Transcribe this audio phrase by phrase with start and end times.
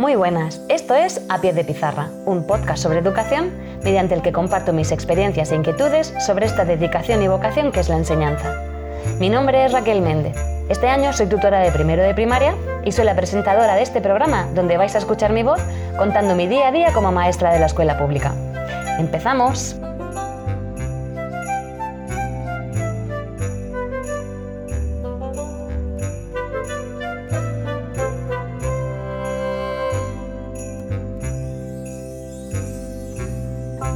[0.00, 3.50] Muy buenas, esto es A Pie de Pizarra, un podcast sobre educación
[3.84, 7.90] mediante el que comparto mis experiencias e inquietudes sobre esta dedicación y vocación que es
[7.90, 8.50] la enseñanza.
[9.18, 10.38] Mi nombre es Raquel Méndez.
[10.70, 14.48] Este año soy tutora de primero de primaria y soy la presentadora de este programa
[14.54, 15.60] donde vais a escuchar mi voz
[15.98, 18.32] contando mi día a día como maestra de la escuela pública.
[18.98, 19.76] ¡Empezamos!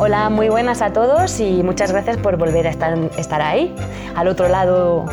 [0.07, 3.75] Hola, muy buenas a todos y muchas gracias por volver a estar, ahí,
[4.15, 5.07] al otro lado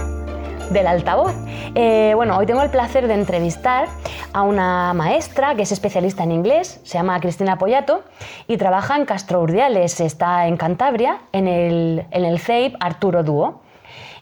[0.70, 1.34] del altavoz.
[1.76, 3.88] Eh, bueno, hoy tengo el placer de entrevistar
[4.34, 8.04] a una maestra que es especialista en inglés, se llama Cristina Pollato
[8.50, 13.62] y trabaja en Castro Urdiales, está en Cantabria, en el, en el CEIP Arturo Dúo.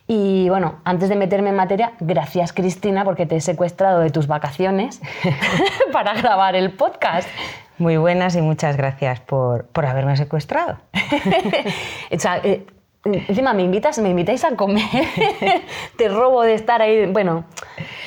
[0.05, 4.27] Y bueno, antes de meterme en materia, gracias Cristina porque te he secuestrado de tus
[4.27, 5.01] vacaciones
[5.91, 7.27] para grabar el podcast.
[7.79, 10.77] Muy buenas y muchas gracias por, por haberme secuestrado.
[12.11, 12.65] O sea, eh,
[13.05, 14.83] encima me invitas, me invitáis a comer,
[15.97, 17.45] te robo de estar ahí, bueno,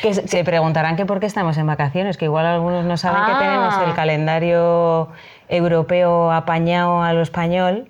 [0.02, 3.26] que Se preguntarán que por qué estamos en vacaciones, que igual algunos no saben Ah.
[3.26, 5.08] que tenemos el calendario
[5.48, 7.88] europeo apañado a lo español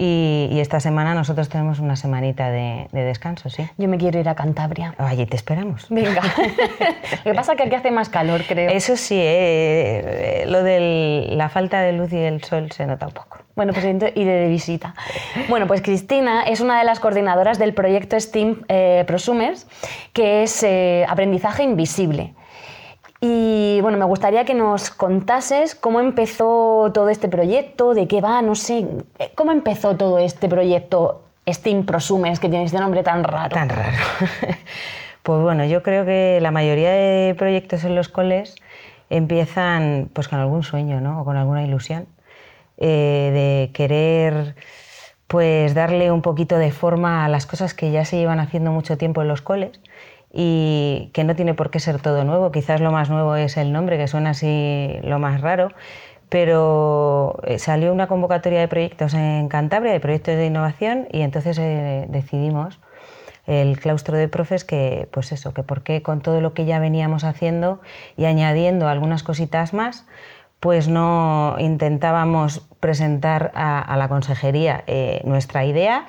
[0.00, 3.68] y, y esta semana nosotros tenemos una semanita de, de descanso, sí.
[3.76, 4.94] yo me quiero ir a Cantabria.
[4.96, 5.86] Allí te esperamos.
[5.90, 6.22] Venga.
[7.24, 8.70] Lo que pasa es que aquí hace más calor, creo.
[8.70, 13.12] Eso sí, eh, lo de la falta de luz y el sol se nota un
[13.12, 13.38] poco.
[13.56, 14.94] Bueno, pues iré de visita.
[15.50, 19.66] Bueno, pues Cristina es una de las coordinadoras del proyecto STEAM eh, Prosumers,
[20.14, 22.32] que es eh, aprendizaje invisible.
[23.20, 28.40] Y bueno, me gustaría que nos contases cómo empezó todo este proyecto, de qué va,
[28.40, 28.86] no sé,
[29.18, 33.54] eh, cómo empezó todo este proyecto STEAM Prosumers, que tiene este nombre tan raro.
[33.54, 33.96] Tan raro.
[35.22, 38.56] pues bueno, yo creo que la mayoría de proyectos en los coles
[39.10, 41.20] empiezan pues con algún sueño, ¿no?
[41.20, 42.06] O con alguna ilusión
[42.78, 44.54] eh, de querer
[45.26, 48.96] pues darle un poquito de forma a las cosas que ya se llevan haciendo mucho
[48.96, 49.78] tiempo en los coles
[50.32, 52.52] y que no tiene por qué ser todo nuevo.
[52.52, 55.70] Quizás lo más nuevo es el nombre, que suena así lo más raro,
[56.28, 61.58] pero eh, salió una convocatoria de proyectos en Cantabria, de proyectos de innovación, y entonces
[61.58, 62.78] eh, decidimos
[63.46, 66.78] el claustro de profes que, pues eso, que por qué con todo lo que ya
[66.78, 67.80] veníamos haciendo
[68.16, 70.06] y añadiendo algunas cositas más,
[70.60, 76.06] pues no intentábamos presentar a, la consejería eh, nuestra idea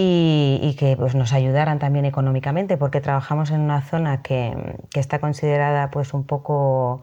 [0.00, 4.54] y, y que pues, nos ayudaran también económicamente, porque trabajamos en una zona que,
[4.92, 7.02] que está considerada pues un poco,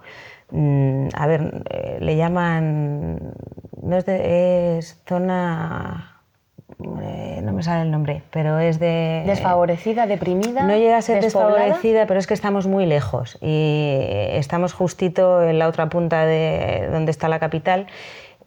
[0.51, 3.19] mm, a ver, eh, le llaman,
[3.83, 6.21] no es, de- es zona,
[7.01, 9.23] eh, no me sale el nombre, pero es de...
[9.25, 10.63] Desfavorecida, deprimida.
[10.63, 13.97] No llega a ser desfavorecida, pero es que estamos muy lejos y
[14.31, 17.87] estamos justito en la otra punta de donde está la capital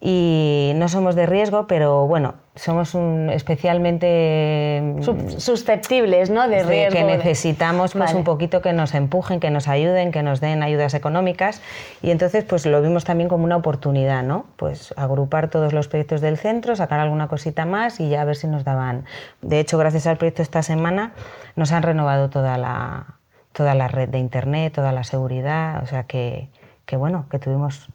[0.01, 6.49] y no somos de riesgo, pero bueno, somos un, especialmente Sub- susceptibles, ¿no?
[6.49, 6.97] De riesgo.
[6.97, 8.19] que necesitamos pues Vale.
[8.19, 11.61] un poquito que nos empujen, que nos ayuden, que nos den ayudas económicas
[12.03, 14.45] y entonces pues lo vimos también como una oportunidad, ¿no?
[14.57, 18.37] Pues agrupar todos los proyectos del centro, sacar alguna cosita más y ya a ver
[18.37, 19.05] si nos daban.
[19.43, 21.13] De hecho, gracias al proyecto esta semana
[21.57, 23.07] nos han renovado toda la
[23.53, 26.49] toda la red de internet, toda la seguridad, o sea que,
[26.87, 27.89] que bueno, que tuvimos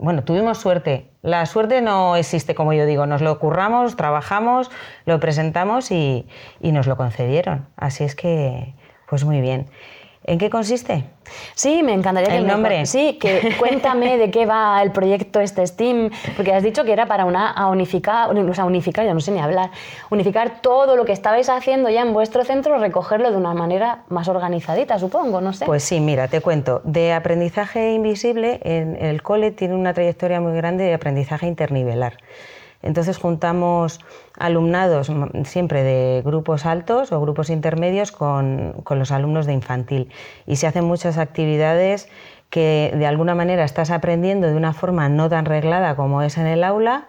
[0.00, 1.10] bueno, tuvimos suerte.
[1.22, 4.70] La suerte no existe, como yo digo, nos lo curramos, trabajamos,
[5.04, 6.26] lo presentamos y,
[6.60, 7.68] y nos lo concedieron.
[7.76, 8.74] Así es que,
[9.08, 9.66] pues muy bien.
[10.30, 11.02] ¿En qué consiste?
[11.56, 12.76] Sí, me encantaría que El me nombre.
[12.76, 16.92] con- Sí, que cuéntame de qué va el proyecto este Steam, porque has dicho que
[16.92, 19.70] era para una a unificar, o sea, unificar, ya no sé ni hablar,
[20.08, 24.28] unificar todo lo que estabais haciendo ya en vuestro centro, recogerlo de una manera más
[24.28, 25.66] organizadita, supongo, no sé.
[25.66, 26.80] Pues sí, mira, te cuento.
[26.84, 32.18] De aprendizaje invisible, en el cole tiene una trayectoria muy grande de aprendizaje internivelar.
[32.82, 34.00] Entonces juntamos
[34.38, 35.12] alumnados
[35.44, 40.10] siempre de grupos altos o grupos intermedios con, con los alumnos de infantil.
[40.46, 42.08] Y se hacen muchas actividades
[42.48, 46.46] que de alguna manera estás aprendiendo de una forma no tan reglada como es en
[46.46, 47.06] el aula,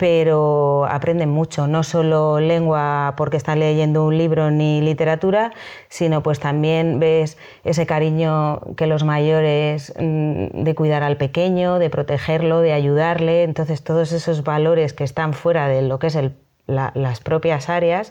[0.00, 5.52] pero aprenden mucho, no solo lengua porque están leyendo un libro ni literatura,
[5.90, 11.90] sino pues también ves ese cariño que los mayores mm, de cuidar al pequeño, de
[11.90, 16.18] protegerlo, de ayudarle, entonces todos esos valores que están fuera de lo que es
[16.66, 18.10] las propias áreas,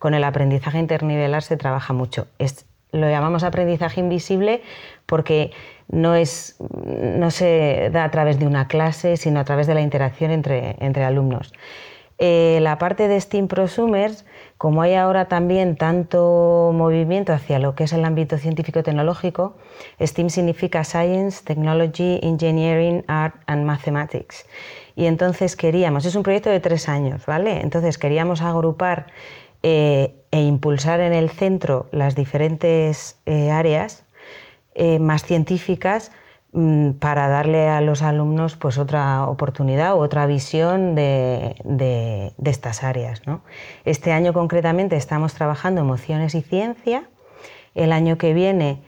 [0.00, 2.26] con el aprendizaje internivelar se trabaja mucho.
[2.90, 4.62] lo llamamos aprendizaje invisible
[5.08, 5.52] porque
[5.88, 9.80] no, es, no se da a través de una clase, sino a través de la
[9.80, 11.52] interacción entre, entre alumnos.
[12.18, 14.26] Eh, la parte de STEAM Prosumers,
[14.58, 19.56] como hay ahora también tanto movimiento hacia lo que es el ámbito científico-tecnológico,
[20.00, 24.46] STEAM significa Science, Technology, Engineering, Art and Mathematics.
[24.94, 27.60] Y entonces queríamos, es un proyecto de tres años, ¿vale?
[27.62, 29.06] Entonces queríamos agrupar
[29.62, 34.04] eh, e impulsar en el centro las diferentes eh, áreas
[34.80, 36.12] eh, más científicas
[36.52, 43.20] mm, para darle a los alumnos pues, otra oportunidad o otra visión de, estas áreas.
[43.84, 47.02] Este año concretamente estamos trabajando emociones y ciencia.
[47.74, 48.80] El año que viene,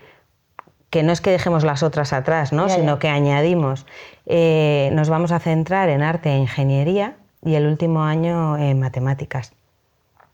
[0.90, 3.84] que no es que dejemos las otras atrás, sino que añadimos,
[4.26, 9.54] eh, nos vamos a centrar en arte e ingeniería y el último año en matemáticas.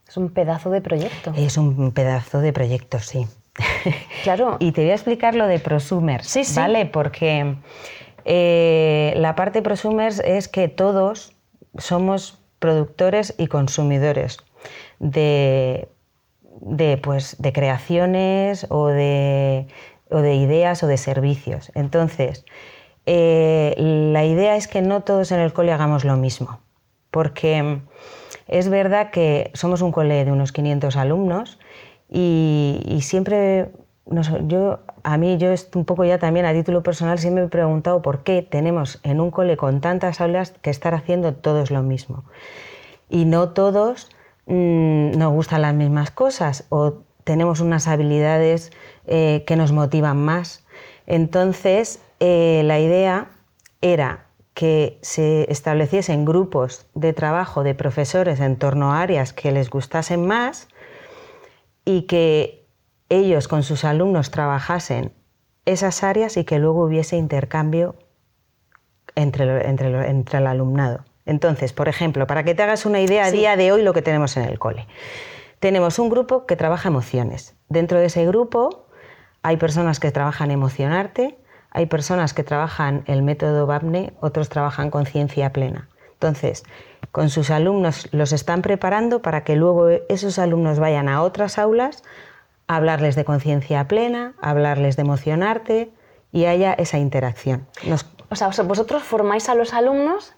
[0.06, 1.32] Es un pedazo de proyecto.
[1.34, 3.26] Es un pedazo de proyecto, sí.
[4.22, 4.56] Claro.
[4.60, 6.86] y te voy a explicar lo de prosumers, sí, ¿vale?
[6.86, 7.56] Porque
[8.24, 11.32] eh, la parte prosumers es que todos
[11.78, 14.38] somos productores y consumidores
[14.98, 15.88] de,
[17.02, 19.66] pues, de creaciones o de,
[20.10, 21.70] ideas o de servicios.
[21.74, 22.44] Entonces,
[23.06, 26.58] eh, la idea es que no todos en el cole hagamos lo mismo,
[27.10, 27.78] porque
[28.48, 31.58] es verdad que somos un cole de unos 500 alumnos
[32.08, 33.72] y, siempre,
[34.46, 38.02] yo, a mí, yo un poco ya también a título personal, siempre me he preguntado
[38.02, 42.24] por qué tenemos en un cole con tantas aulas que estar haciendo todos lo mismo.
[43.08, 44.10] Y no todos
[44.46, 48.70] mm, nos gustan las mismas cosas o tenemos unas habilidades
[49.06, 50.64] eh, que nos motivan más.
[51.06, 53.30] Entonces, eh, la idea
[53.80, 59.68] era que se estableciesen grupos de trabajo de profesores en torno a áreas que les
[59.68, 60.68] gustasen más
[61.86, 62.68] y que
[63.08, 65.14] ellos con sus alumnos trabajasen
[65.64, 67.96] esas áreas y que luego hubiese intercambio
[69.14, 71.04] entre, entre, el alumnado.
[71.24, 74.02] Entonces, por ejemplo, para que te hagas una idea a día de hoy lo que
[74.02, 74.86] tenemos en el cole.
[75.60, 77.54] Tenemos un grupo que trabaja emociones.
[77.68, 78.86] Dentro de ese grupo
[79.42, 81.38] hay personas que trabajan emocionarte,
[81.70, 85.88] hay personas que trabajan el método BAPNE, otros trabajan conciencia plena.
[86.14, 86.64] Entonces,
[87.16, 92.02] con sus alumnos los están preparando para que luego esos alumnos vayan a otras aulas
[92.66, 95.90] a hablarles de conciencia plena, a hablarles de emocionarte
[96.30, 97.66] y haya esa interacción.
[98.28, 100.34] O sea, vosotros formáis a los alumnos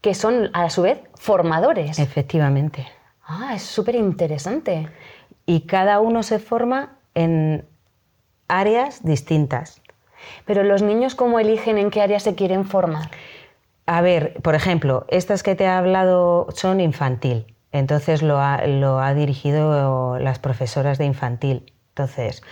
[0.00, 2.00] que son a su vez formadores.
[2.00, 2.88] Efectivamente.
[3.24, 4.88] Ah, es súper interesante.
[5.46, 7.68] Y cada uno se forma en
[8.48, 9.80] áreas distintas.
[10.44, 13.12] Pero los niños, ¿cómo eligen en qué área se quieren formar?
[13.86, 20.18] A ver, por ejemplo, estas que te he hablado son infantil, entonces lo ha, dirigido
[20.18, 21.72] las profesoras de infantil.
[21.90, 22.42] Entonces,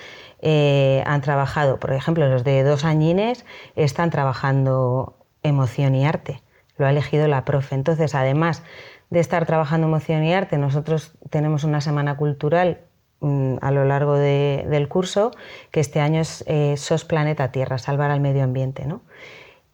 [0.41, 3.45] eh, han trabajado, por ejemplo, los de dos añines
[3.75, 6.43] están trabajando emoción y arte,
[6.77, 7.75] lo ha elegido la profe.
[7.75, 8.63] Entonces, además
[9.11, 12.81] de estar trabajando emoción y arte, nosotros tenemos una semana cultural
[13.21, 15.33] mm, a lo largo del curso,
[15.73, 18.87] que este año es eh, SOS Planeta Tierra, salvar al medio ambiente.
[18.87, 19.03] ¿no?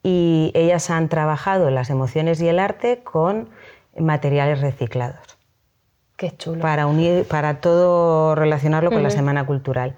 [0.02, 3.50] Y ellas han trabajado las emociones y el arte con
[3.96, 5.38] materiales reciclados.
[6.16, 6.60] Qué chulo.
[6.60, 9.96] Para, unir, para todo relacionarlo con la Semana Cultural.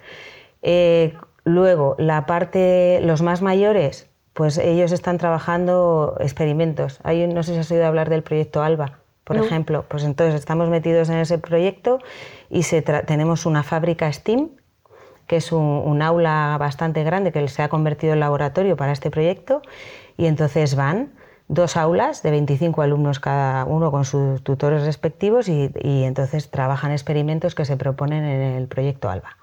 [0.62, 7.00] Eh, luego, la parte, los más mayores, pues ellos están trabajando experimentos.
[7.02, 9.84] Hay, no sé si has oído hablar del proyecto ALBA, por ejemplo.
[9.88, 11.98] Pues entonces estamos metidos en ese proyecto
[12.48, 14.50] y se tenemos una fábrica STEAM
[15.26, 19.62] que es un, aula bastante grande que se ha convertido en laboratorio para este proyecto,
[20.16, 21.12] y entonces van
[21.48, 27.54] dos aulas de 25 alumnos cada uno con sus tutores respectivos y, entonces trabajan experimentos
[27.54, 29.36] que se proponen en el proyecto ALBA.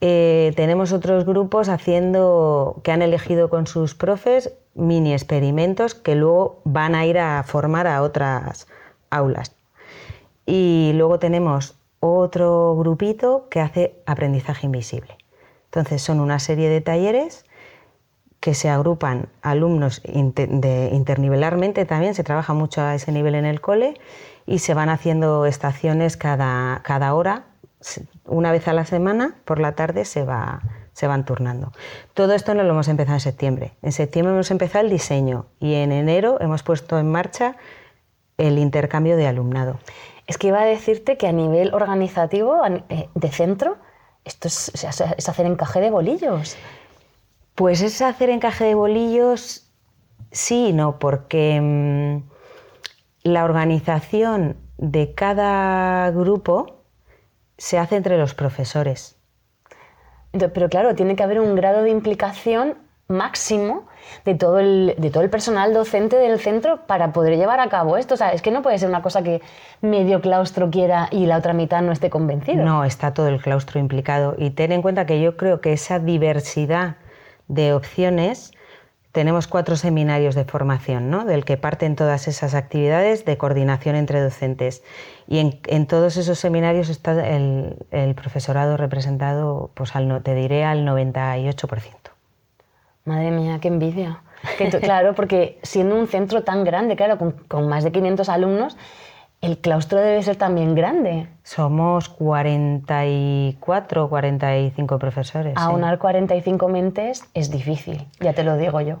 [0.00, 6.60] Eh, tenemos otros grupos haciendo que han elegido con sus profes mini experimentos que luego
[6.64, 8.66] van a ir a formar a otras
[9.10, 9.54] aulas.
[10.46, 11.76] Y luego tenemos
[12.12, 15.16] otro grupito que hace aprendizaje invisible.
[15.66, 17.44] Entonces son una serie de talleres
[18.40, 23.94] que se agrupan alumnos internivelarmente también, se trabaja mucho a ese nivel en el cole
[24.44, 27.46] y se van haciendo estaciones cada, cada hora,
[28.26, 30.60] una vez a la semana, por la tarde se, va,
[30.92, 31.72] se van turnando.
[32.12, 33.72] Todo esto no lo hemos empezado en septiembre.
[33.80, 37.56] En septiembre hemos empezado el diseño y en enero hemos puesto en marcha
[38.36, 39.78] el intercambio de alumnado.
[40.26, 43.76] Es que iba a decirte que a nivel organizativo eh, de centro,
[44.24, 46.56] esto es, es hacer encaje de bolillos.
[47.54, 49.70] Pues es hacer encaje de bolillos,
[50.30, 52.22] sí y no, porque mm,
[53.22, 56.82] la organización de cada grupo
[57.56, 59.16] se hace entre los profesores.
[60.32, 62.76] Entonces, pero claro, tiene que haber un grado de implicación
[63.06, 63.86] máximo
[64.24, 67.96] de todo, el, de todo el personal docente del centro para poder llevar a cabo
[67.96, 68.14] esto.
[68.14, 69.42] O sea, es que no puede ser una cosa que
[69.80, 72.64] medio claustro quiera y la otra mitad no esté convencido.
[72.64, 74.34] No, está todo el claustro implicado.
[74.38, 76.96] Y ten en cuenta que yo creo que esa diversidad
[77.48, 78.52] de opciones,
[79.12, 81.24] tenemos cuatro seminarios de formación, ¿no?
[81.24, 84.82] del que parten todas esas actividades de coordinación entre docentes.
[85.28, 87.76] Y en, todos esos seminarios está el,
[88.16, 92.13] profesorado representado, pues al, te diré, al 98%.
[93.04, 94.22] Madre mía, qué envidia.
[94.58, 98.28] Que tú- claro, porque siendo un centro tan grande, claro, con, con más de 500
[98.28, 98.76] alumnos,
[99.40, 101.28] el claustro debe ser también grande.
[101.42, 105.54] Somos 44, 45 profesores.
[105.56, 105.62] sí.
[105.62, 108.98] Aunar 45 mentes es difícil, ya te lo digo yo.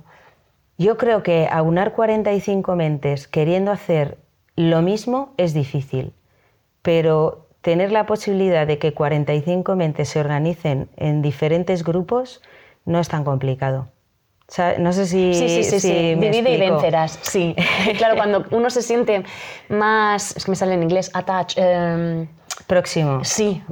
[0.76, 4.18] Yo creo que aunar 45 mentes queriendo hacer
[4.56, 6.12] lo mismo es difícil,
[6.82, 12.42] pero tener la posibilidad de que 45 mentes se organicen en diferentes grupos
[12.84, 13.88] no es tan complicado.
[14.46, 15.32] O sea, no sé si.
[15.34, 16.14] Sí, sí, sí, si sí.
[16.16, 17.18] Divide y vencerás.
[17.22, 17.56] Sí.
[17.98, 19.22] claro, cuando uno se siente
[19.70, 22.28] más, es que me sale en inglés, attach, em,
[22.66, 23.24] Próximo.
[23.24, 23.62] sí,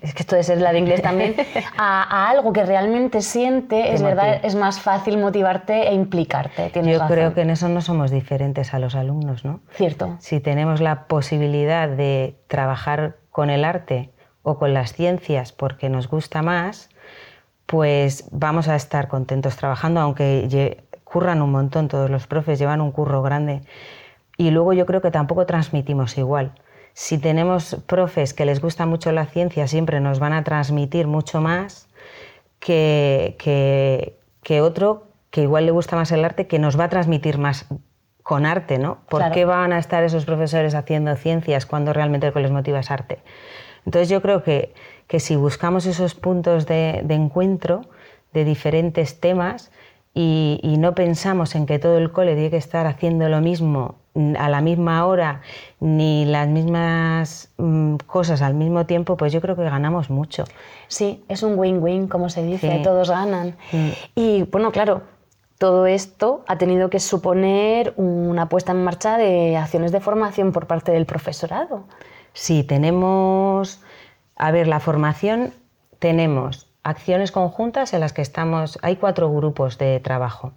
[0.00, 1.34] es que esto de ser la de inglés también,
[1.78, 6.70] a, a algo que realmente siente, es verdad, es más fácil motivarte e implicarte.
[6.70, 7.16] Tienes Yo razón.
[7.16, 9.60] creo que en eso no somos diferentes a los alumnos, ¿no?
[9.72, 10.16] Cierto.
[10.20, 14.10] Si tenemos la posibilidad de trabajar con el arte
[14.42, 16.90] o con las ciencias porque nos gusta más,
[17.68, 22.92] pues vamos a estar contentos trabajando, aunque curran un montón, todos los profes llevan un
[22.92, 23.60] curro grande.
[24.38, 26.52] Y luego yo creo que tampoco transmitimos igual.
[26.94, 31.42] Si tenemos profes que les gusta mucho la ciencia, siempre nos van a transmitir mucho
[31.42, 31.90] más
[32.58, 36.88] que, que, que otro que igual le gusta más el arte, que nos va a
[36.88, 37.66] transmitir más
[38.22, 39.00] con arte, ¿no?
[39.10, 39.34] ¿Por Claro.
[39.34, 42.90] qué van a estar esos profesores haciendo ciencias cuando realmente lo que les motiva es
[42.90, 43.18] arte?
[43.84, 44.72] Entonces yo creo que,
[45.08, 47.82] que si buscamos esos puntos de, de encuentro
[48.32, 49.72] de diferentes temas
[50.14, 53.96] y, y no pensamos en que todo el cole tiene que estar haciendo lo mismo
[54.38, 55.42] a la misma hora
[55.80, 60.44] ni las mismas mm, cosas al mismo tiempo, pues yo creo que ganamos mucho.
[60.88, 62.82] Sí, es un win-win, como se dice, Sí.
[62.82, 63.56] todos ganan.
[64.16, 65.02] Y bueno, claro,
[65.58, 70.66] todo esto ha tenido que suponer una puesta en marcha de acciones de formación por
[70.66, 71.84] parte del profesorado.
[72.32, 73.80] Sí, tenemos,
[74.38, 75.52] a ver, la formación,
[75.98, 80.52] tenemos acciones conjuntas en las que estamos, hay cuatro grupos de trabajo,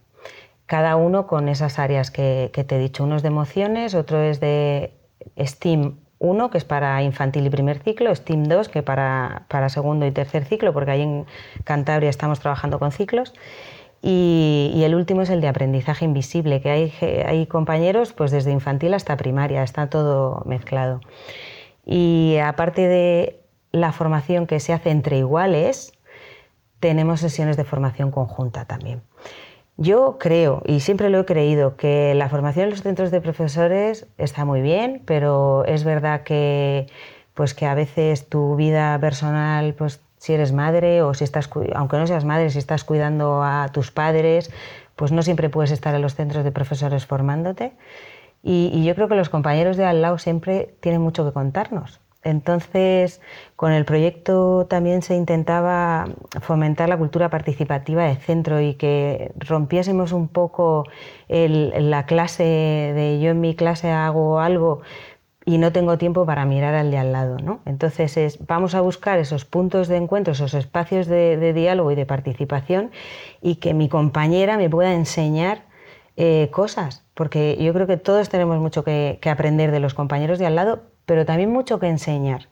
[0.67, 4.39] cada uno con esas áreas que, te he dicho, uno es de emociones, otro es
[4.39, 4.93] de
[5.37, 10.05] STEAM 1, que es para infantil y primer ciclo, STEAM 2, que para, para segundo
[10.05, 11.25] y tercer ciclo, porque ahí en
[11.63, 13.33] Cantabria estamos trabajando con ciclos,
[14.03, 16.93] y, el último es el de aprendizaje invisible, que hay,
[17.25, 21.01] hay compañeros pues desde infantil hasta primaria, está todo mezclado.
[21.85, 23.40] Y aparte de
[23.71, 25.93] la formación que se hace entre iguales,
[26.79, 29.01] tenemos sesiones de formación conjunta también.
[29.77, 34.07] Yo creo, y siempre lo he creído, que la formación en los centros de profesores
[34.17, 36.87] está muy bien, pero es verdad que,
[37.33, 41.97] pues que a veces tu vida personal, pues si eres madre o si estás, aunque
[41.97, 44.51] no seas madre, si estás cuidando a tus padres,
[44.95, 47.71] pues no siempre puedes estar en los centros de profesores formándote.
[48.43, 52.01] Y, y yo creo que los compañeros de al lado siempre tienen mucho que contarnos.
[52.23, 53.19] Entonces,
[53.55, 56.05] con el proyecto también se intentaba
[56.41, 60.85] fomentar la cultura participativa de centro y que rompiésemos un poco
[61.27, 64.81] la clase de yo en mi clase hago algo
[65.45, 67.37] y no tengo tiempo para mirar al de al lado.
[67.39, 67.61] ¿no?
[67.65, 72.05] Entonces, es, vamos a buscar esos puntos de encuentro, esos espacios de, diálogo y de
[72.05, 72.91] participación
[73.41, 75.63] y que mi compañera me pueda enseñar
[76.17, 80.45] eh, cosas, porque yo creo que todos tenemos mucho que aprender de los compañeros de
[80.45, 82.47] al lado, pero también mucho que enseñar.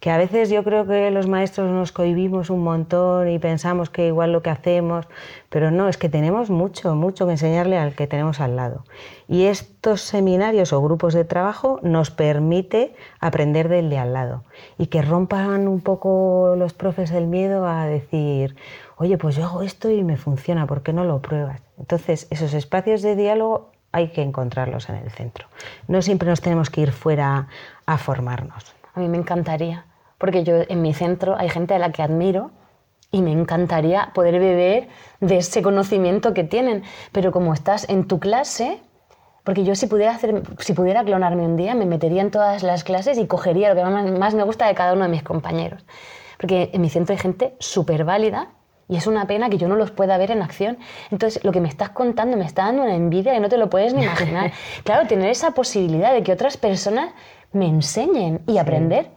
[0.00, 4.06] Que a veces yo creo que los maestros nos cohibimos un montón y pensamos que
[4.06, 5.08] igual lo que hacemos,
[5.48, 8.84] pero no, es que tenemos mucho, mucho que enseñarle al que tenemos al lado.
[9.26, 14.44] Y estos seminarios o grupos de trabajo nos permite aprender del de al lado
[14.78, 18.54] y que rompan un poco los profes el miedo a decir,
[18.98, 21.60] oye, pues yo hago esto y me funciona, ¿por qué no lo pruebas?
[21.76, 25.46] Entonces, esos espacios de diálogo hay que encontrarlos en el centro.
[25.86, 27.48] No siempre nos tenemos que ir fuera
[27.86, 28.74] a formarnos.
[28.94, 29.86] A mí me encantaría,
[30.18, 32.50] porque yo en mi centro hay gente a la que admiro
[33.10, 34.88] y me encantaría poder beber
[35.20, 38.80] de ese conocimiento que tienen, pero como estás en tu clase,
[39.44, 42.84] Porque yo si pudiera, hacer, si pudiera clonarme un día, me metería en todas las
[42.84, 45.86] clases y cogería lo que más, me gusta de cada uno de mis compañeros.
[46.38, 48.50] Porque en mi centro hay gente súper válida
[48.88, 50.78] y es una pena que yo no los pueda ver en acción.
[51.10, 53.68] Entonces, lo que me estás contando me está dando una envidia que no te lo
[53.68, 54.52] puedes ni imaginar.
[54.84, 57.10] claro, tener esa posibilidad de que otras personas
[57.52, 59.10] me enseñen y aprender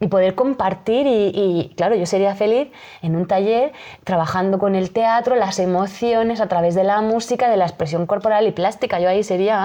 [0.00, 2.68] y poder compartir y, y, claro, yo sería feliz
[3.00, 7.56] en un taller trabajando con el teatro, las emociones a través de la música, de
[7.56, 8.98] la expresión corporal y plástica.
[8.98, 9.64] Yo ahí sería...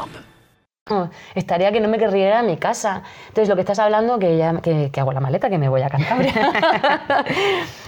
[1.35, 3.03] Estaría que no me querría ir a mi casa.
[3.27, 5.81] Entonces, lo que estás hablando, que, ya, que, que hago la maleta, que me voy
[5.81, 6.33] a Cantabria.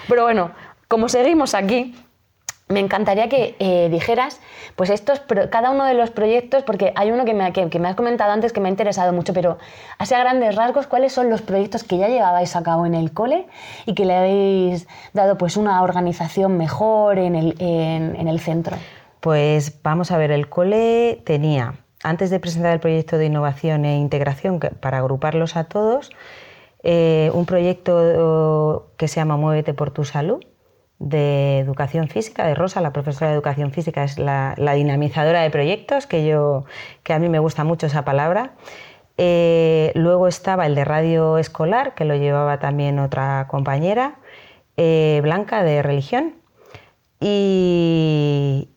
[0.07, 0.51] Pero bueno,
[0.87, 1.95] como seguimos aquí,
[2.69, 4.39] me encantaría que eh, dijeras,
[4.75, 7.87] pues estos, cada uno de los proyectos, porque hay uno que me, que, que me
[7.89, 9.57] has comentado antes que me ha interesado mucho, pero
[9.97, 13.11] así a grandes rasgos, ¿cuáles son los proyectos que ya llevabais a cabo en el
[13.13, 13.47] cole
[13.85, 18.77] y que le habéis dado pues una organización mejor en el, en- en el centro?
[19.19, 23.97] Pues vamos a ver, el cole tenía, antes de presentar el proyecto de innovación e
[23.97, 26.11] integración, para agruparlos a todos,
[26.83, 30.43] eh, un proyecto que se llama Muévete por tu salud,
[30.99, 35.49] de educación física, de Rosa, la profesora de educación física, es la, la dinamizadora de
[35.49, 36.65] proyectos, que, yo,
[37.03, 38.53] que a mí me gusta mucho esa palabra.
[39.17, 44.15] Eh, luego estaba el de radio escolar, que lo llevaba también otra compañera,
[44.77, 46.35] eh, Blanca, de religión.
[47.19, 48.69] Y,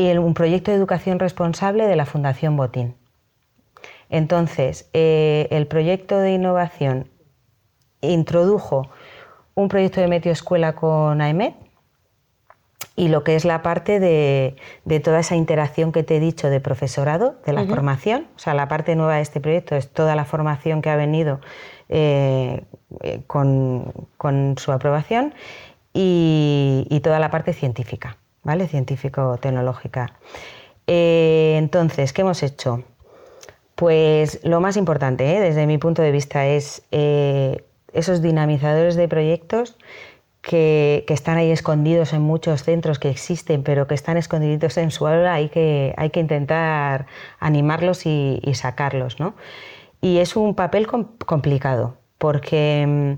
[0.00, 2.94] y un proyecto de educación responsable de la Fundación Botín.
[4.08, 7.10] Entonces, eh, el proyecto de innovación
[8.00, 8.88] introdujo
[9.54, 11.54] un proyecto de Meteo Escuela con AEMET
[12.96, 16.48] y lo que es la parte de, de toda esa interacción que te he dicho
[16.48, 18.26] de profesorado, de la formación.
[18.36, 21.40] O sea, la parte nueva de este proyecto es toda la formación que ha venido
[21.90, 22.64] eh,
[23.02, 25.34] eh, con, con su aprobación
[25.92, 28.68] y, y toda la parte científica, ¿vale?
[28.68, 30.14] Científico-tecnológica.
[30.86, 32.82] Eh, entonces, ¿qué hemos hecho?
[33.74, 35.40] Pues lo más importante, ¿eh?
[35.40, 39.76] desde mi punto de vista, es eh, esos dinamizadores de proyectos
[40.42, 44.90] que, que están ahí escondidos en muchos centros que existen, pero que están escondiditos en
[44.90, 47.06] su aula, hay que, hay que intentar
[47.38, 49.20] animarlos y, y sacarlos.
[49.20, 49.34] ¿no?
[50.00, 53.12] Y es un papel com- complicado, porque mm,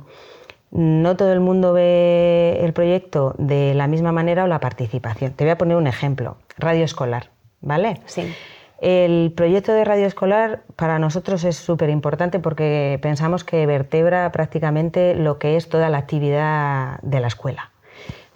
[0.72, 5.32] no todo el mundo ve el proyecto de la misma manera o la participación.
[5.34, 7.28] Te voy a poner un ejemplo, radio escolar,
[7.60, 8.00] ¿vale?
[8.06, 8.34] Sí.
[8.80, 15.14] El proyecto de radio escolar para nosotros es súper importante porque pensamos que vertebra prácticamente
[15.14, 17.70] lo que es toda la actividad de la escuela.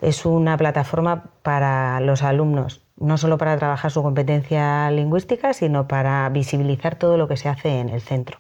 [0.01, 6.29] Es una plataforma para los alumnos, no solo para trabajar su competencia lingüística, sino para
[6.29, 8.39] visibilizar todo lo que se hace en el centro.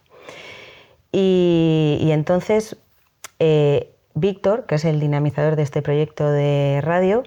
[1.10, 2.76] Y, y entonces,
[3.38, 7.22] eh, Víctor, que es el dinamizador de este proyecto de radio,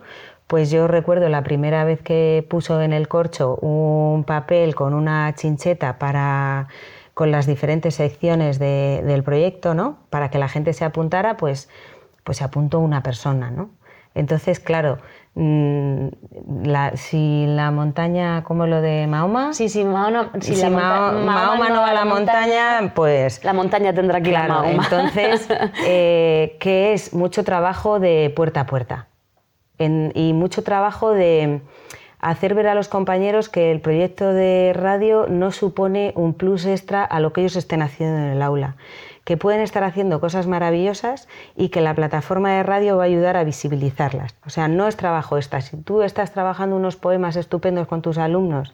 [0.47, 5.33] pues yo recuerdo la primera vez que puso en el corcho un papel con una
[5.35, 6.67] chincheta para
[7.13, 9.97] con las diferentes secciones de- del proyecto, ¿no?
[10.09, 11.69] Para que la gente se apuntara, pues,
[12.23, 13.71] pues se apuntó una persona, ¿no?
[14.15, 14.99] Entonces, claro,
[15.35, 21.69] la- si la montaña, como lo de Mahoma, Sí, sí, Mahoma, si si la Mahoma
[21.69, 24.83] no va a la montaña, pues La montaña tendrá que ir a Claro, Mahoma.
[24.83, 25.47] entonces,
[25.85, 29.07] eh, que es mucho trabajo de puerta a puerta.
[29.77, 31.61] En- y mucho trabajo de
[32.19, 37.05] hacer ver a los compañeros que el proyecto de radio no supone un plus extra
[37.05, 38.75] a lo que ellos estén haciendo en el aula,
[39.29, 43.37] que pueden estar haciendo cosas maravillosas y que la plataforma de radio va a ayudar
[43.37, 44.33] a visibilizarlas.
[44.43, 45.61] O sea, no es trabajo extra.
[45.61, 48.73] Si tú estás trabajando unos poemas estupendos con tus alumnos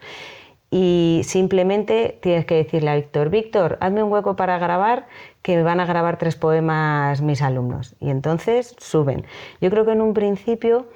[0.72, 5.08] y simplemente tienes que decirle a Víctor, Víctor, hazme un hueco para grabar,
[5.42, 7.98] que me van a grabar tres poemas mis alumnos.
[8.00, 9.26] Y entonces suben.
[9.60, 10.88] Yo creo que en un principio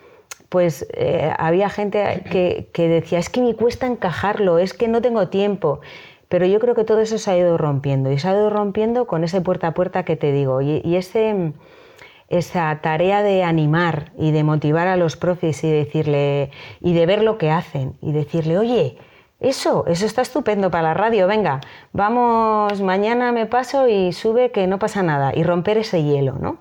[0.47, 5.01] pues eh, había gente que, que decía, es que me cuesta encajarlo, es que no
[5.01, 5.81] tengo tiempo.
[6.29, 9.07] Pero yo creo que todo eso se ha ido rompiendo y se ha ido rompiendo
[9.07, 10.61] con ese puerta a puerta que te digo.
[10.61, 11.53] Y, ese,
[12.29, 17.23] esa tarea de animar y de motivar a los profes y decirle y de ver
[17.23, 18.97] lo que hacen y decirle, oye,
[19.39, 21.61] eso, eso está estupendo para la radio, venga,
[21.93, 26.57] vamos, mañana me paso y sube que no pasa nada y romper ese hielo, ¿no?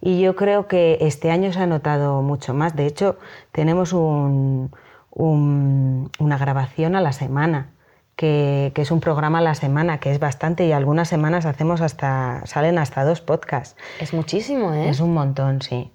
[0.00, 2.74] Y yo creo que este año se ha notado mucho más.
[2.76, 3.16] De hecho,
[3.52, 4.70] tenemos un-
[5.10, 7.73] un- una grabación a la semana
[8.16, 11.80] que, que es un programa a la semana, que es bastante, y algunas semanas hacemos
[11.80, 13.76] hasta, salen hasta dos podcasts.
[14.00, 14.88] Es muchísimo, ¿eh?
[14.88, 15.90] Es un montón, sí.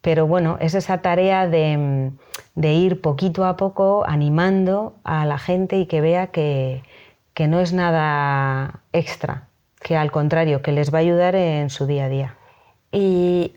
[0.00, 2.10] Pero bueno, es esa tarea de,
[2.54, 6.82] de ir poquito a poco animando a la gente y que vea que,
[7.34, 9.48] que no es nada extra,
[9.80, 12.36] que al contrario, que les va a ayudar en su día a día.
[12.92, 13.54] Y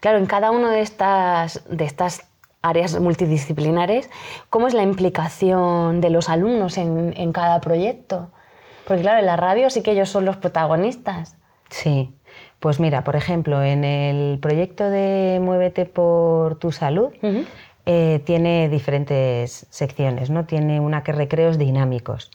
[0.00, 2.22] claro, en cada una de estas, de estas
[2.62, 4.08] áreas multidisciplinares,
[4.48, 8.30] ¿cómo es la implicación de los alumnos en, en cada proyecto?
[8.86, 11.36] Porque claro, en la radio sí que ellos son los protagonistas.
[11.70, 12.14] Sí,
[12.60, 17.12] pues mira, por ejemplo, en el proyecto de Muévete por tu salud,
[17.86, 20.44] eh, tiene diferentes secciones, ¿no?
[20.44, 22.30] Tiene una que recreos dinámicos,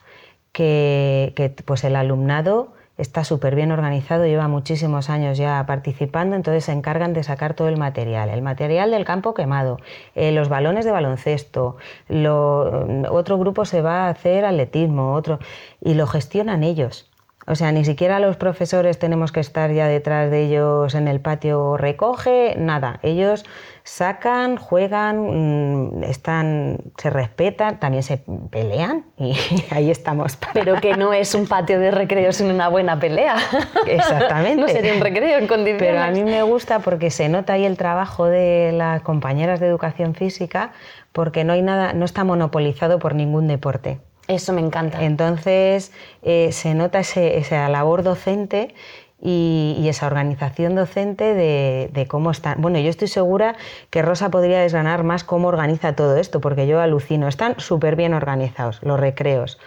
[0.51, 6.65] que, que, pues el alumnado está súper bien organizado, lleva muchísimos años ya participando, entonces
[6.65, 9.79] se encargan de sacar todo el material, el material del campo quemado,
[10.15, 11.77] eh, los balones de baloncesto,
[12.10, 15.39] lo- otro grupo se va a hacer atletismo, otro,
[15.81, 17.10] y lo gestionan ellos.
[17.49, 21.21] O sea, ni siquiera los profesores tenemos que estar ya detrás de ellos en el
[21.21, 22.99] patio, recoge, nada.
[23.03, 23.45] Ellos
[23.88, 29.34] sacan, juegan, mm, están, se respetan, también se pelean y
[29.71, 30.36] ahí estamos.
[30.36, 33.36] para- Pero que no es un patio de recreo, sino una buena pelea.
[33.88, 34.62] Exactamente.
[34.62, 35.80] no sería un recreo en condiciones.
[35.88, 39.67] Pero a mí me gusta porque se nota ahí el trabajo de las compañeras de
[39.67, 40.73] educación física
[41.13, 44.00] porque no hay nada, no está monopolizado por ningún deporte.
[44.28, 45.02] Eso me encanta.
[45.06, 48.76] Entonces eh, se nota ese- esa labor docente
[49.21, 52.62] y, y esa organización docente de, de cómo están.
[52.62, 53.56] Bueno, yo estoy segura
[53.89, 57.27] que Rosa podría desgranar más cómo organiza todo esto, porque yo alucino.
[57.27, 59.58] Están súper bien organizados los recreos.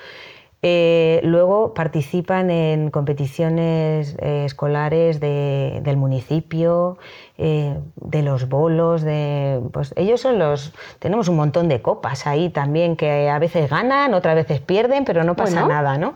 [0.63, 6.99] Eh, luego participan en competiciones eh, escolares de- del municipio,
[7.39, 12.51] eh, de los bolos, de, pues ellos son los, tenemos un montón de copas ahí
[12.51, 15.69] también que a veces ganan, otras veces pierden, pero no pasa Bueno.
[15.75, 16.15] nada, ¿no?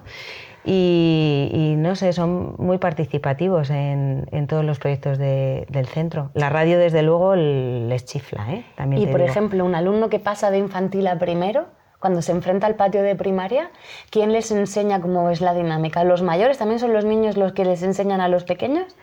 [0.65, 6.31] Y, y no sé, son muy participativos en, en todos los proyectos de- del centro.
[6.35, 8.65] La radio, desde luego, les chifla, ¿eh?
[8.75, 9.31] También Y por digo.
[9.31, 11.67] ejemplo, un alumno que pasa de infantil a primero,
[12.01, 13.71] cuando se enfrenta al patio de primaria,
[14.11, 16.03] ¿quién les enseña cómo es la dinámica?
[16.05, 18.97] ¿Los mayores también son los niños los que les enseñan a los pequeños?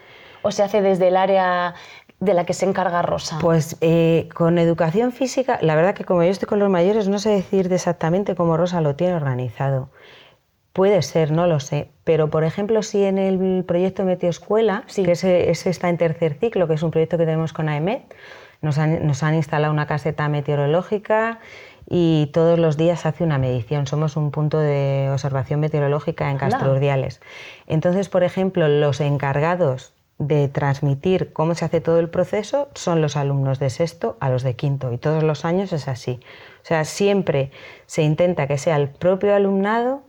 [0.43, 1.75] ¿O se hace desde el área
[2.19, 3.37] de la que se encarga Rosa?
[3.39, 7.19] Pues eh, con educación física, la verdad que como yo estoy con los mayores, no
[7.19, 9.89] sé decir exactamente cómo Rosa lo tiene organizado.
[10.73, 11.89] Puede ser, no lo sé.
[12.03, 15.03] Pero, por ejemplo, si en el proyecto Meteoescuela, Sí.
[15.03, 18.03] que ese, ese está en tercer ciclo, que es un proyecto que tenemos con AEMET,
[18.61, 21.39] nos han, nos han instalado una caseta meteorológica
[21.89, 23.87] y todos los días hace una medición.
[23.87, 26.37] Somos un punto de observación meteorológica en.
[26.37, 27.21] Castro Urdiales.
[27.67, 33.17] Entonces, por ejemplo, los encargados de transmitir cómo se hace todo el proceso son los
[33.17, 36.19] alumnos de sexto a los de quinto y todos los años es así.
[36.61, 37.49] O sea, siempre
[37.87, 40.03] se intenta que sea el propio alumnado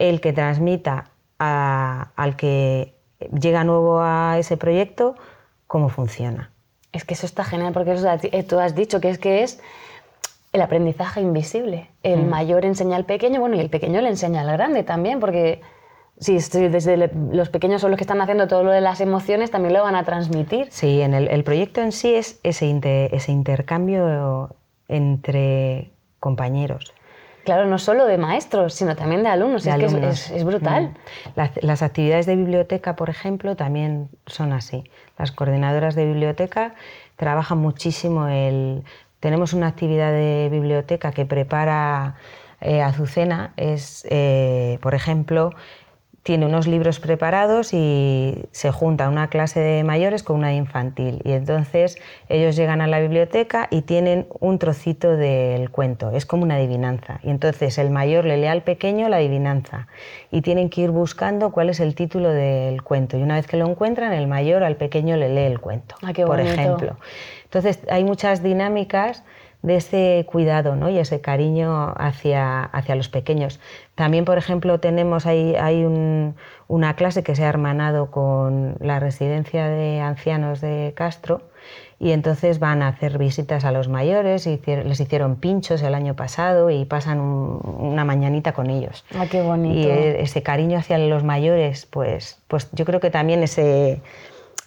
[0.00, 2.94] el que transmita a- al que
[3.38, 5.14] llega nuevo a ese proyecto
[5.68, 6.50] cómo funciona.
[6.92, 8.08] Es que eso está genial porque eso,
[8.48, 9.60] tú has dicho que es que es
[10.52, 11.90] el aprendizaje invisible.
[12.02, 15.60] El mayor enseña al pequeño, bueno, y el pequeño le enseña al grande también, porque
[16.18, 19.50] si, desde le- los pequeños son los que están haciendo todo lo de las emociones,
[19.52, 20.66] también lo van a transmitir.
[20.72, 24.56] Sí, en el, el proyecto en sí es ese, inter- ese intercambio
[24.88, 26.92] entre compañeros.
[27.50, 29.64] Claro, no solo de maestros, sino también de alumnos.
[29.64, 30.12] de es que es- alumnos.
[30.12, 30.84] es, es brutal.
[30.84, 30.94] Mm.
[31.34, 34.84] Las, las actividades de biblioteca, por ejemplo, también son así.
[35.18, 36.74] Las coordinadoras de biblioteca
[37.16, 38.84] trabajan muchísimo el...
[39.18, 42.14] Tenemos una actividad de biblioteca que prepara
[42.60, 45.50] eh, Azucena, es, eh, por ejemplo,
[46.22, 51.22] tiene unos libros preparados y se junta una clase de mayores con una de infantil.
[51.24, 51.96] Y entonces
[52.28, 56.10] ellos llegan a la biblioteca y tienen un trocito del cuento.
[56.10, 57.20] Es como una adivinanza.
[57.22, 59.88] Y entonces el mayor le lee al pequeño la adivinanza.
[60.30, 63.16] Y tienen que ir buscando cuál es el título del cuento.
[63.16, 65.94] Y una vez que lo encuentran, el mayor al pequeño le lee el cuento.
[66.02, 66.96] Ah, por ejemplo.
[67.44, 69.24] Entonces hay muchas dinámicas
[69.62, 70.88] de ese cuidado ¿no?
[70.88, 73.60] y ese cariño hacia, hacia los pequeños.
[73.94, 76.34] También, por ejemplo, tenemos ahí hay un-
[76.68, 81.42] una clase que se ha hermanado con la residencia de ancianos de Castro
[81.98, 86.14] y entonces van a hacer visitas a los mayores, hici- les hicieron pinchos el año
[86.14, 89.04] pasado y pasan un- una mañanita con ellos.
[89.14, 89.78] Ah, qué bonito.
[89.78, 94.00] Y eh, ese cariño hacia los mayores, pues, pues yo creo que también ese,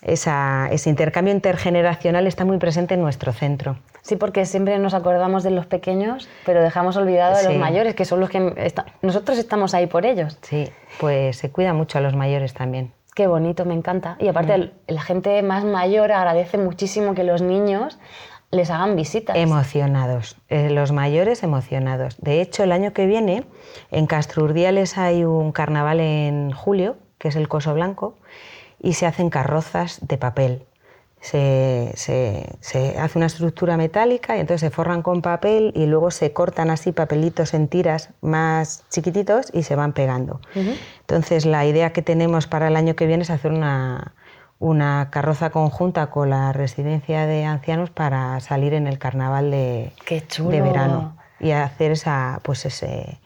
[0.03, 3.77] esa- ese intercambio intergeneracional está muy presente en nuestro centro.
[4.01, 8.03] Sí, porque siempre nos acordamos de los pequeños, pero dejamos olvidado de los mayores, que
[8.05, 10.37] son los que está- nosotros estamos ahí por ellos.
[10.41, 12.91] Sí, pues se cuida mucho a los mayores también.
[13.15, 14.17] Qué bonito, me encanta.
[14.19, 17.99] Y aparte, el- la gente más mayor agradece muchísimo que los niños
[18.51, 19.35] les hagan visitas.
[19.37, 22.17] Emocionados, eh, los mayores emocionados.
[22.19, 23.43] De hecho, el año que viene
[23.91, 28.17] en Castro Urdiales hay un carnaval en julio, que es el Coso Blanco,
[28.83, 30.65] y se hacen carrozas de papel.
[31.21, 36.11] Se, se- se hace una estructura metálica y entonces se forran con papel y luego
[36.11, 40.41] se cortan así papelitos en tiras más chiquititos y se van pegando.
[40.99, 44.13] Entonces la idea que tenemos para el año que viene es hacer una,
[44.59, 50.27] una carroza conjunta con la residencia de ancianos para salir en el carnaval de, Qué
[50.27, 50.49] chulo.
[50.49, 53.17] de verano y hacer esa, pues ese,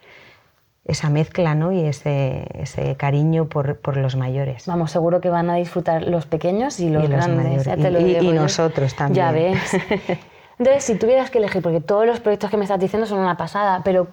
[0.88, 1.72] esa mezcla ¿no?
[1.72, 4.66] y ese, ese cariño por, por los mayores.
[4.68, 7.44] Vamos, seguro que van a disfrutar los pequeños y los, Y los grandes.
[7.46, 7.66] mayores.
[7.66, 8.34] ya te lo Y- digo y yo.
[8.34, 9.26] nosotros también.
[9.26, 9.74] Ya ves.
[10.60, 13.38] Entonces, si tuvieras que elegir, porque todos los proyectos que me estás diciendo son una
[13.38, 14.08] pasada, pero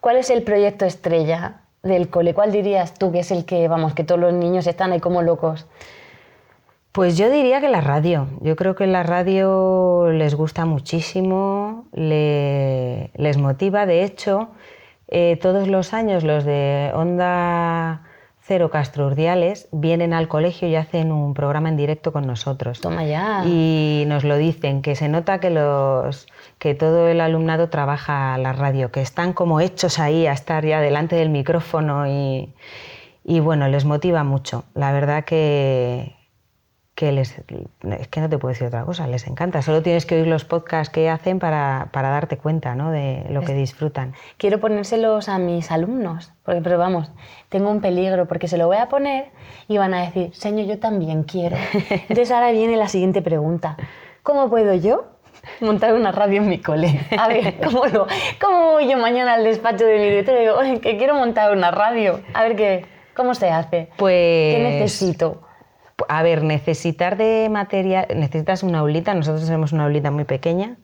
[0.00, 2.34] ¿cuál es el proyecto estrella del cole?
[2.34, 5.22] ¿Cuál dirías tú que es el que, vamos, que todos los niños están ahí como
[5.22, 5.66] locos?
[6.92, 8.26] Pues yo diría que la radio.
[8.40, 13.86] Yo creo que la radio les gusta muchísimo, le- les motiva.
[13.86, 14.48] De hecho,
[15.10, 18.02] eh, todos los años los de Onda
[18.42, 22.80] Cero Castro Urdiales vienen al colegio y hacen un programa en directo con nosotros.
[22.80, 23.44] Toma ya.
[23.44, 26.26] Y nos lo dicen, que se nota que, los,
[26.58, 30.80] que todo el alumnado trabaja la radio, que están como hechos ahí a estar ya
[30.80, 32.54] delante del micrófono y,
[33.24, 34.64] y bueno, les motiva mucho.
[34.74, 36.16] La verdad que,
[37.00, 37.34] que les,
[37.98, 39.62] es que no te puedo decir otra cosa, les encanta.
[39.62, 42.90] Solo tienes que oír los podcasts que hacen para, para darte cuenta ¿no?
[42.90, 44.12] de lo que disfrutan.
[44.36, 47.10] Quiero ponérselos a mis alumnos, porque, pero vamos,
[47.48, 49.30] tengo un peligro, porque se lo voy a poner
[49.66, 51.56] y van a decir, señor, yo también quiero.
[51.90, 53.78] Entonces ahora viene la siguiente pregunta.
[54.22, 55.06] ¿Cómo puedo yo
[55.60, 57.00] montar una radio en mi cole?
[57.18, 58.08] A ver, ¿cómo, lo,
[58.38, 61.70] cómo voy yo mañana al despacho de mi director y digo, que quiero montar una
[61.70, 62.20] radio?
[62.34, 62.84] A ver, ¿qué,
[63.16, 63.88] ¿cómo se hace?
[63.96, 65.40] Pues, ¿Qué necesito?
[66.12, 70.76] A ver, necesitar de material, necesitas una aulita, nosotros tenemos una aulita muy pequeña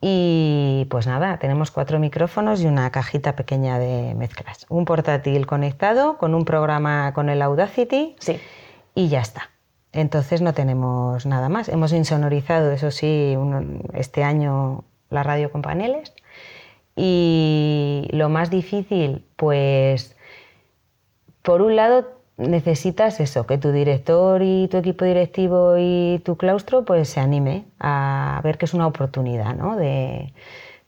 [0.00, 4.66] y pues nada, tenemos cuatro micrófonos y una cajita pequeña de mezclas.
[4.68, 8.40] Un portátil conectado con un programa con el Audacity Sí.
[8.96, 9.50] y ya está.
[9.92, 11.68] Entonces no tenemos nada más.
[11.68, 16.12] Hemos insonorizado, eso sí, un- este año la radio con paneles.
[16.96, 20.16] Y lo más difícil, pues,
[21.42, 26.84] por un lado necesitas eso, que tu director y tu equipo directivo y tu claustro
[26.84, 29.76] pues se anime a ver que es una oportunidad, ¿no?
[29.76, 30.32] De,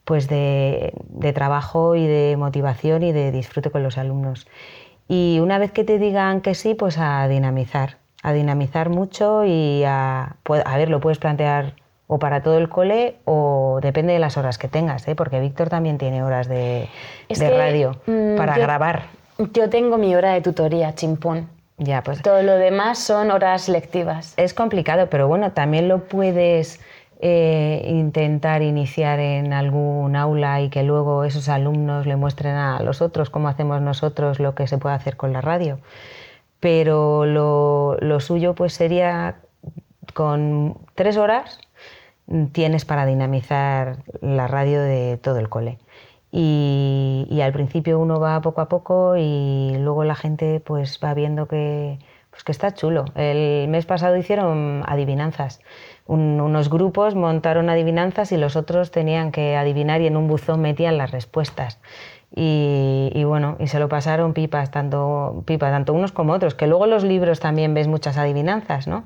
[0.04, 4.46] pues de, de trabajo y de motivación y de disfrute con los alumnos.
[5.08, 9.82] Y una vez que te digan que sí, pues a dinamizar, a dinamizar mucho y
[9.84, 11.74] a, pu- a ver, lo puedes plantear
[12.06, 15.14] o para todo el cole o depende de las horas que tengas, ¿eh?
[15.14, 16.88] porque Víctor también tiene horas de,
[17.28, 19.19] Es de que, radio mm, para yo- grabar.
[19.52, 21.48] Yo tengo mi hora de tutoría, chimpón.
[21.78, 24.34] Ya, pues Todo lo demás son horas lectivas.
[24.36, 26.78] es complicado, pero bueno, también lo puedes
[27.20, 33.00] eh, intentar iniciar en algún aula y que luego esos alumnos le muestren a los
[33.00, 35.78] otros cómo hacemos nosotros lo que se puede hacer con la radio.
[36.60, 39.36] Pero lo, lo suyo pues sería
[40.12, 41.60] con tres horas
[42.52, 45.78] tienes para dinamizar la radio de todo el cole.
[46.32, 51.46] Y, al principio uno va poco a poco y luego la gente pues va viendo
[51.48, 51.98] que,
[52.30, 53.04] pues que está chulo.
[53.16, 55.60] El mes pasado hicieron adivinanzas.
[56.06, 60.60] Un- unos grupos montaron adivinanzas y los otros tenían que adivinar y en un buzón
[60.60, 61.80] metían las respuestas.
[62.34, 66.68] Y, y bueno, y se lo pasaron pipas, tanto, pipa, tanto unos como otros, que
[66.68, 69.02] luego en los libros también ves muchas adivinanzas, ¿no?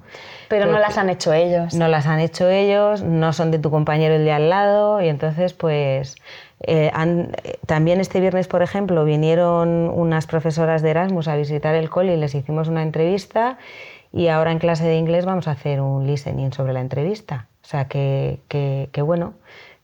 [0.51, 1.73] Pero no Pero las han hecho ellos.
[1.75, 5.09] no las han hecho ellos, no son de tu compañero el de al lado y
[5.09, 6.17] entonces pues
[6.61, 11.75] eh, han- eh, también este viernes, por ejemplo, vinieron unas profesoras de Erasmus a visitar
[11.75, 13.57] el cole y les hicimos una entrevista
[14.13, 17.47] y ahora en clase de inglés vamos a hacer un listening sobre la entrevista.
[17.63, 19.33] O sea que, que- que bueno,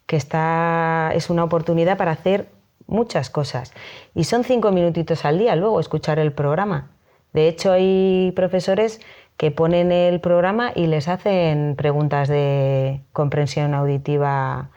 [0.05, 2.49] que está, es una oportunidad para hacer
[2.91, 3.73] muchas cosas.
[4.15, 6.91] Y son cinco minutitos al día luego escuchar el programa.
[7.33, 9.01] De hecho, hay profesores
[9.37, 14.71] que ponen el programa y les hacen preguntas de comprensión auditiva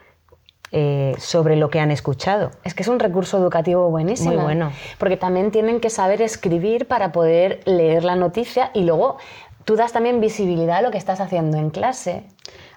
[0.71, 2.51] eh, sobre lo que han escuchado.
[2.63, 4.35] Es que es un recurso educativo buenísimo.
[4.35, 4.71] Muy bueno.
[4.99, 9.17] Porque también tienen que saber escribir para poder leer la noticia y luego
[9.65, 12.23] tú das también visibilidad a lo que estás haciendo en clase.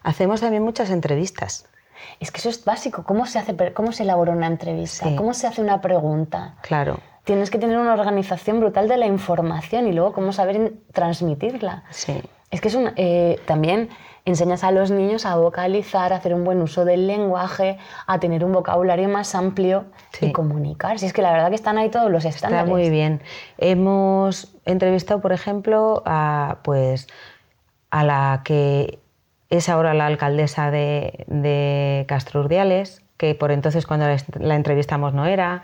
[0.03, 1.67] Hacemos también muchas entrevistas.
[2.21, 3.05] Es que eso es básico.
[3.05, 5.09] ¿Cómo se, hace, cómo se elabora una entrevista?
[5.09, 5.17] Sí.
[5.17, 6.57] ¿Cómo se hace una pregunta?
[6.63, 11.83] Claro, Tienes que tener una organización brutal de la información y luego cómo saber transmitirla.
[11.91, 12.23] sí.
[12.53, 13.89] Es que es un, eh, también
[14.25, 18.45] enseñas a los niños a vocalizar, a hacer un buen uso del lenguaje, a tener
[18.45, 20.27] un vocabulario más amplio Sí.
[20.27, 21.01] y comunicar.
[21.01, 22.69] Si es que la verdad que están ahí todos los Está estándares.
[22.71, 23.21] muy bien.
[23.59, 27.09] Hemos entrevistado, por ejemplo, a, pues,
[27.91, 29.01] a la que
[29.51, 34.07] es ahora la alcaldesa de, de Castro Urdiales, que por entonces cuando
[34.39, 35.63] la, entrevistamos no era.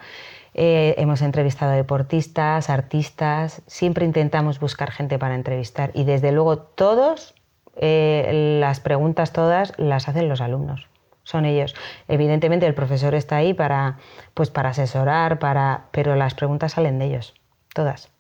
[0.55, 6.59] Eh, hemos entrevistado a deportistas, artistas, siempre intentamos buscar gente para entrevistar y desde luego
[6.59, 7.35] todos,
[7.77, 10.89] eh, las preguntas todas las hacen los alumnos,
[11.23, 11.75] son ellos.
[12.07, 13.97] Evidentemente el profesor está ahí para,
[14.35, 17.35] pues, para asesorar, para, pero las preguntas salen de ellos,
[17.73, 18.11] todas.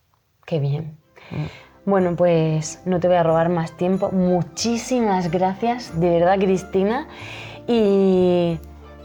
[0.46, 0.96] Qué bien.
[1.84, 4.10] Bueno, pues no te voy a robar más tiempo.
[4.12, 7.08] Muchísimas gracias, de verdad, Cristina.
[7.66, 8.58] Y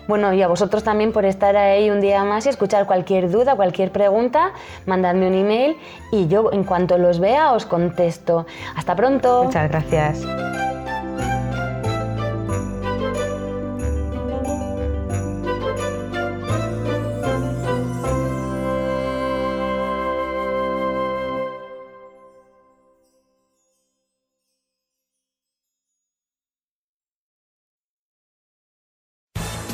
[0.07, 3.55] bueno, y a vosotros también por estar ahí un día más y escuchar cualquier duda,
[3.55, 4.51] cualquier pregunta,
[4.85, 5.75] mandadme un email
[6.11, 8.45] y yo en cuanto los vea os contesto.
[8.75, 9.43] Hasta pronto.
[9.43, 10.66] Muchas gracias.